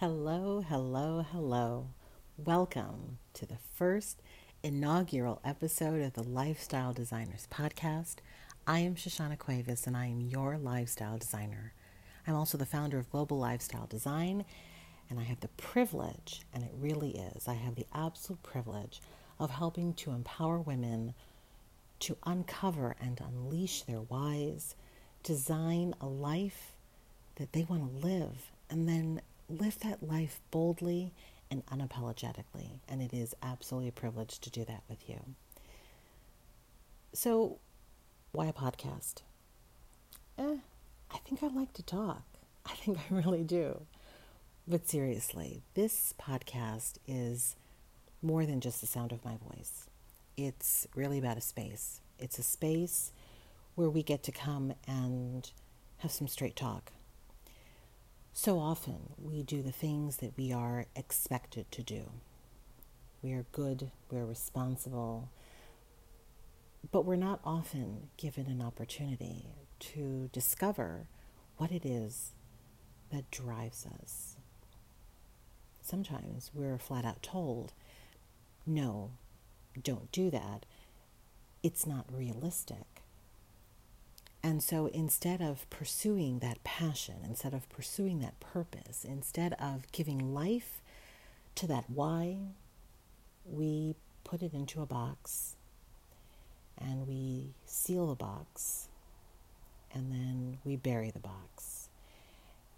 [0.00, 1.88] Hello, hello, hello.
[2.36, 4.22] Welcome to the first
[4.62, 8.18] inaugural episode of the Lifestyle Designers Podcast.
[8.64, 11.72] I am Shoshana Cuevas and I am your lifestyle designer.
[12.28, 14.44] I'm also the founder of Global Lifestyle Design,
[15.10, 19.02] and I have the privilege, and it really is, I have the absolute privilege
[19.40, 21.12] of helping to empower women
[21.98, 24.76] to uncover and unleash their whys,
[25.24, 26.76] design a life
[27.34, 31.12] that they want to live, and then live that life boldly
[31.50, 32.80] and unapologetically.
[32.88, 35.20] And it is absolutely a privilege to do that with you.
[37.12, 37.58] So,
[38.32, 39.22] why a podcast?
[40.38, 40.56] Eh,
[41.10, 42.22] I think I like to talk.
[42.66, 43.82] I think I really do.
[44.66, 47.56] But seriously, this podcast is
[48.20, 49.88] more than just the sound of my voice.
[50.36, 52.00] It's really about a space.
[52.18, 53.12] It's a space
[53.74, 55.50] where we get to come and
[55.98, 56.92] have some straight talk
[58.40, 62.08] so often we do the things that we are expected to do.
[63.20, 65.28] We are good, we're responsible,
[66.92, 69.46] but we're not often given an opportunity
[69.80, 71.08] to discover
[71.56, 72.30] what it is
[73.10, 74.36] that drives us.
[75.82, 77.72] Sometimes we're flat out told,
[78.64, 79.10] no,
[79.82, 80.64] don't do that.
[81.64, 82.97] It's not realistic.
[84.42, 90.32] And so instead of pursuing that passion, instead of pursuing that purpose, instead of giving
[90.32, 90.80] life
[91.56, 92.38] to that why,
[93.44, 95.56] we put it into a box
[96.76, 98.88] and we seal the box
[99.92, 101.88] and then we bury the box.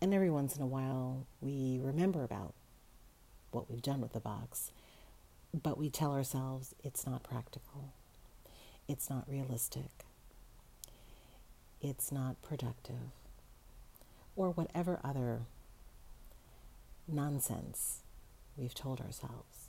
[0.00, 2.54] And every once in a while, we remember about
[3.50, 4.70] what we've done with the box,
[5.52, 7.92] but we tell ourselves it's not practical,
[8.86, 10.04] it's not realistic
[11.80, 13.12] it's not productive,
[14.36, 15.40] or whatever other
[17.06, 18.02] nonsense
[18.56, 19.68] we've told ourselves.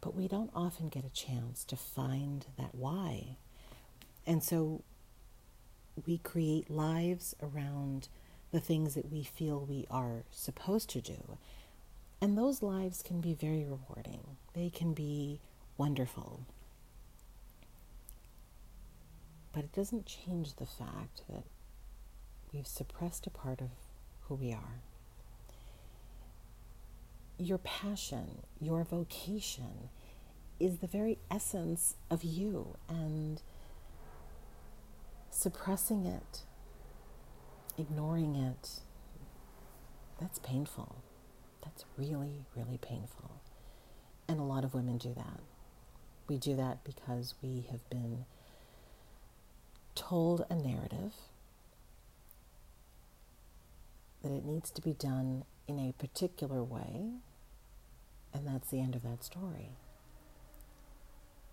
[0.00, 3.36] But we don't often get a chance to find that why.
[4.26, 4.82] And so
[6.06, 8.08] we create lives around
[8.52, 11.38] the things that we feel we are supposed to do.
[12.20, 15.40] And those lives can be very rewarding, they can be
[15.76, 16.40] wonderful.
[19.56, 21.44] But it doesn't change the fact that
[22.52, 23.70] we've suppressed a part of
[24.24, 24.82] who we are.
[27.38, 29.88] Your passion, your vocation
[30.60, 33.40] is the very essence of you, and
[35.30, 36.42] suppressing it,
[37.78, 38.80] ignoring it,
[40.20, 40.96] that's painful.
[41.64, 43.40] That's really, really painful.
[44.28, 45.40] And a lot of women do that.
[46.28, 48.26] We do that because we have been
[49.96, 51.14] told a narrative
[54.22, 57.14] that it needs to be done in a particular way,
[58.32, 59.70] and that's the end of that story.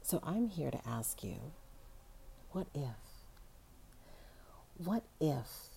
[0.00, 1.52] So I'm here to ask you
[2.52, 2.96] what if?
[4.78, 5.68] What if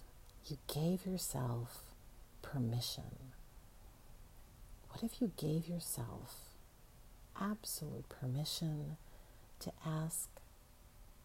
[0.45, 1.83] you gave yourself
[2.41, 3.33] permission?
[4.89, 6.51] What if you gave yourself
[7.39, 8.97] absolute permission
[9.59, 10.29] to ask,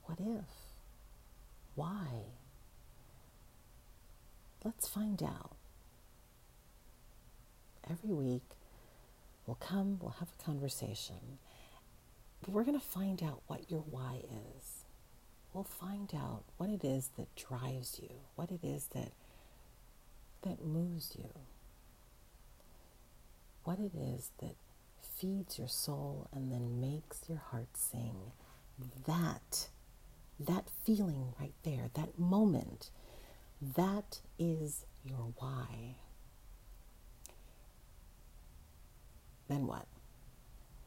[0.05, 0.66] what if?
[1.77, 2.25] Why?
[4.65, 5.53] Let's find out.
[7.89, 8.43] Every week,
[9.47, 11.39] we'll come, we'll have a conversation,
[12.43, 14.23] but we're going to find out what your why
[14.57, 14.85] is.
[15.53, 19.13] We'll find out what it is that drives you, what it is that
[20.43, 21.31] that moves you,
[23.65, 24.55] what it is that
[25.01, 28.33] feeds your soul and then makes your heart sing.
[29.07, 29.69] That
[30.39, 32.91] that feeling right there, that moment,
[33.61, 35.97] that is your why.
[39.49, 39.87] Then what?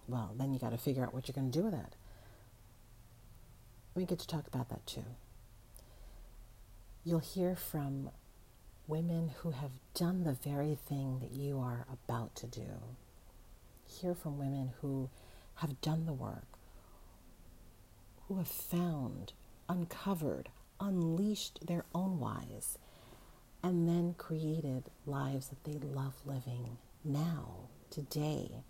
[0.08, 1.96] Well, then you got to figure out what you're going to do with that.
[3.96, 5.06] We get to talk about that too.
[7.04, 8.12] You'll hear from
[8.88, 12.68] women who have done the very thing that you are about to do.
[13.86, 15.10] Hear from women who
[15.56, 16.59] have done the work,
[18.30, 19.34] who have found
[19.68, 20.50] uncovered,
[20.80, 22.78] unleashed their own whys,
[23.64, 28.64] and then created lives that they love living now, today.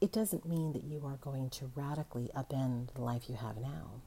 [0.00, 4.02] It doesn't mean that you are going to radically upend the life you have now.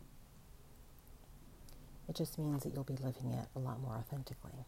[2.07, 4.65] It just means that you'll be living it a lot more authentically.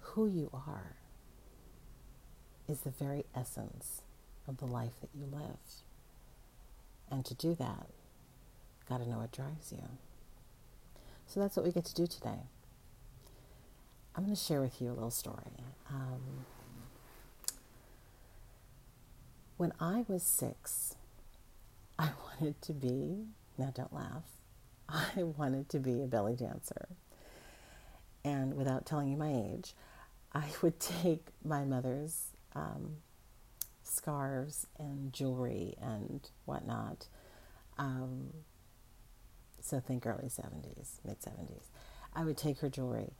[0.00, 0.96] Who you are
[2.68, 4.02] is the very essence
[4.46, 5.58] of the life that you live.
[7.10, 7.86] And to do that,
[8.88, 9.82] Got to know what drives you.
[11.26, 12.38] So that's what we get to do today.
[14.14, 15.64] I'm going to share with you a little story.
[15.90, 16.46] Um,
[19.56, 20.94] when I was six,
[21.98, 23.24] I wanted to be,
[23.58, 24.22] now don't laugh,
[24.88, 26.88] I wanted to be a belly dancer.
[28.24, 29.74] And without telling you my age,
[30.32, 32.98] I would take my mother's um,
[33.96, 37.08] scarves and jewelry and whatnot.
[37.78, 38.32] Um,
[39.60, 41.70] so think early 70s, mid 70s.
[42.14, 43.12] I would take her jewelry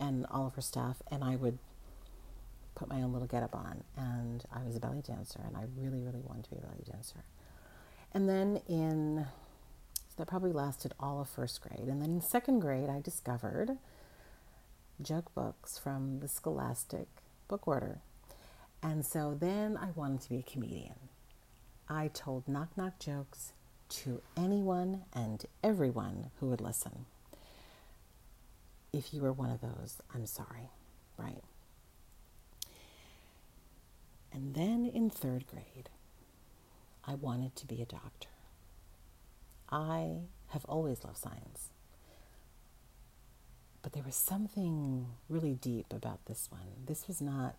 [0.00, 1.58] and all of her stuff, and I would
[2.74, 3.84] put my own little getup on.
[3.96, 6.84] And I was a belly dancer, and I really, really wanted to be a belly
[6.90, 7.24] dancer.
[8.12, 9.26] And then in,
[10.08, 11.88] so that probably lasted all of first grade.
[11.88, 13.78] And then in second grade, I discovered
[15.00, 17.08] joke books from the Scholastic
[17.48, 18.00] book order.
[18.82, 20.94] And so then I wanted to be a comedian.
[21.88, 23.52] I told knock knock jokes
[23.90, 27.06] to anyone and everyone who would listen.
[28.92, 30.70] If you were one of those, I'm sorry,
[31.16, 31.42] right?
[34.32, 35.90] And then in third grade,
[37.04, 38.28] I wanted to be a doctor.
[39.70, 41.68] I have always loved science.
[43.82, 46.84] But there was something really deep about this one.
[46.86, 47.56] This was not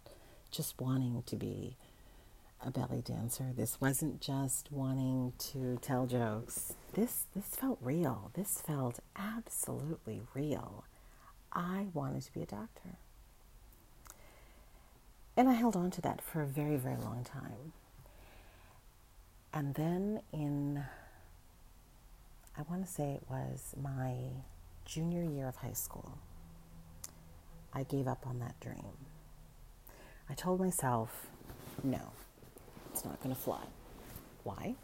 [0.53, 1.75] just wanting to be
[2.65, 3.51] a belly dancer.
[3.55, 6.73] This wasn't just wanting to tell jokes.
[6.94, 8.31] This this felt real.
[8.35, 10.85] This felt absolutely real.
[11.51, 12.97] I wanted to be a doctor.
[15.35, 17.73] And I held on to that for a very, very long time.
[19.51, 20.83] And then in,
[22.57, 24.15] I want to say it was my
[24.85, 26.17] junior year of high school,
[27.73, 28.97] I gave up on that dream.
[30.30, 31.28] I told myself,
[31.84, 32.00] no,
[32.92, 33.64] it's not going to fly.
[34.44, 34.75] Why?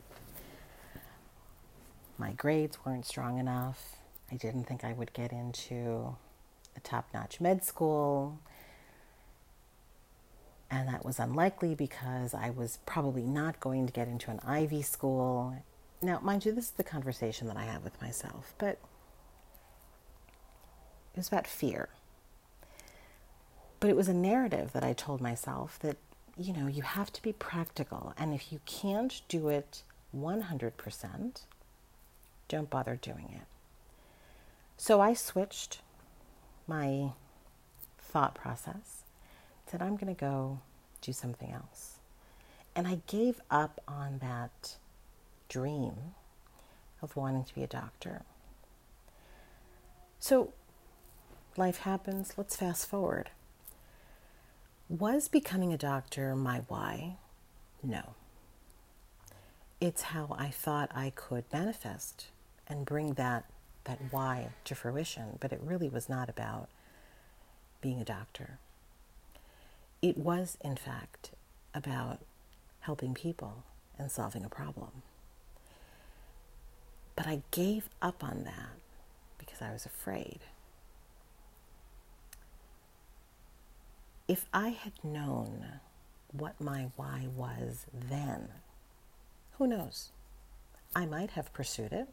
[2.18, 3.96] My grades weren't strong enough.
[4.32, 6.16] I didn't think I would get into
[6.76, 8.40] a top notch med school.
[10.70, 14.82] And that was unlikely because I was probably not going to get into an Ivy
[14.84, 15.56] school.
[16.02, 18.78] Now, mind you, this is the conversation that I have with myself, but
[21.14, 21.90] it was about fear.
[23.80, 25.98] But it was a narrative that I told myself that,
[26.38, 28.14] you know, you have to be practical.
[28.18, 29.84] And if you can't do it
[30.16, 31.42] 100%,
[32.48, 33.48] don't bother doing it.
[34.76, 35.80] So I switched
[36.68, 37.12] my
[38.00, 39.04] thought process,
[39.68, 40.60] said, I'm going to go
[41.02, 42.00] do something else.
[42.76, 44.78] And I gave up on that
[45.48, 45.94] dream
[47.02, 48.24] of wanting to be a doctor.
[50.20, 50.54] So
[51.58, 52.34] life happens.
[52.38, 53.30] Let's fast forward.
[54.90, 57.18] Was becoming a doctor my why?
[57.84, 58.16] No.
[59.80, 62.30] It's how I thought I could manifest
[62.68, 63.46] and bring that
[63.84, 66.70] that why to fruition, but it really was not about
[67.82, 68.58] being a doctor.
[70.02, 71.32] It was, in fact,
[71.74, 72.20] about
[72.82, 73.64] helping people
[73.98, 75.04] and solving a problem.
[77.16, 78.80] But I gave up on that
[79.38, 80.40] because I was afraid.
[84.30, 85.66] If I had known
[86.32, 88.50] what my why was then,
[89.54, 90.12] who knows?
[90.96, 92.08] I might have pursued it.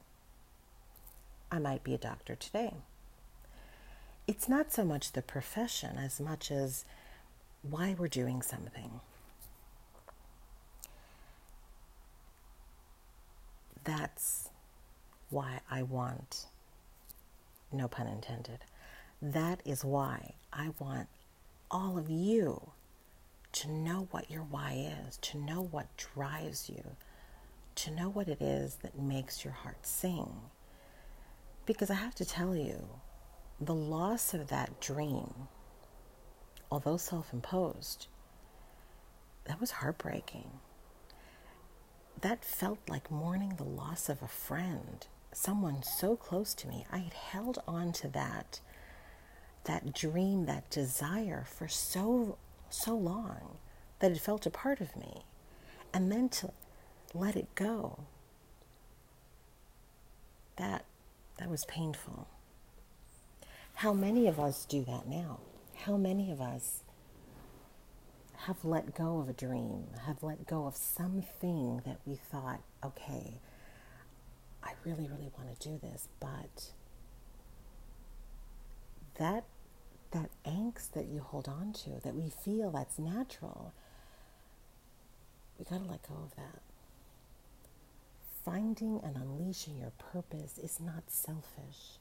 [1.53, 2.73] I might be a doctor today.
[4.27, 6.87] It's not so much the profession as much as
[7.61, 9.01] why we're doing something.
[13.85, 14.49] That's
[15.29, 16.47] why I want,
[17.71, 18.61] no pun intended,
[19.21, 21.09] that is why I want
[21.71, 22.73] all of you
[23.53, 26.97] to know what your why is, to know what drives you,
[27.75, 30.33] to know what it is that makes your heart sing.
[31.65, 32.87] Because I have to tell you,
[33.61, 35.49] the loss of that dream,
[36.71, 38.09] although self imposed,
[39.47, 40.51] that was heartbreaking.
[42.21, 46.85] That felt like mourning the loss of a friend, someone so close to me.
[46.91, 48.61] I had held on to that
[49.67, 53.59] that dream, that desire for so so long
[54.01, 55.25] that it felt a part of me.
[55.95, 56.53] And then to
[57.15, 58.01] let it go.
[60.57, 60.85] That
[61.39, 62.29] that was painful.
[63.75, 65.41] How many of us do that now?
[65.75, 66.83] How many of us
[68.47, 73.35] have let go of a dream, have let go of something that we thought, okay,
[74.63, 76.71] I really, really want to do this, but
[79.19, 79.45] that
[80.13, 83.73] that angst that you hold on to, that we feel that's natural,
[85.59, 86.61] we got to let go of that.
[88.45, 91.99] Finding and unleashing your purpose is not selfish.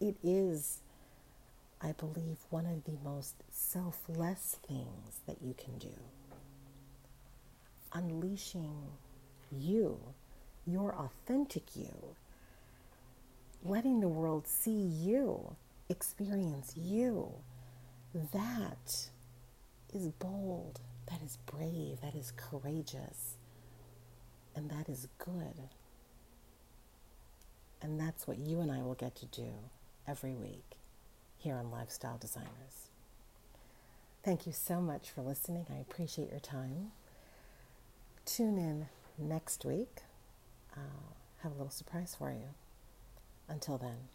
[0.00, 0.80] It is
[1.84, 5.94] I believe, one of the most selfless things that you can do.
[7.92, 8.72] Unleashing
[9.52, 9.98] you,
[10.66, 11.92] your authentic you,
[13.62, 15.56] letting the world see you,
[15.88, 17.32] experience you.
[18.32, 19.10] That
[19.92, 23.36] is bold, that is brave, that is courageous,
[24.54, 25.68] and that is good.
[27.82, 29.52] And that's what you and I will get to do
[30.06, 30.76] every week
[31.36, 32.90] here on Lifestyle Designers.
[34.24, 35.66] Thank you so much for listening.
[35.70, 36.92] I appreciate your time.
[38.24, 38.86] Tune in
[39.18, 39.98] next week.
[40.74, 42.54] I'll have a little surprise for you.
[43.48, 44.08] Until then.